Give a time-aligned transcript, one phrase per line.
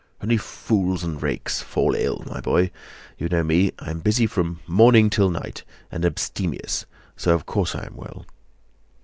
[0.19, 2.71] "Only fools and rakes fall ill, my boy.
[3.19, 7.75] You know me: I am busy from morning till night and abstemious, so of course
[7.75, 8.25] I am well."